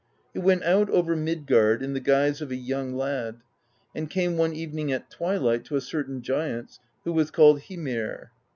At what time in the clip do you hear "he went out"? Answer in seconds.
0.33-0.89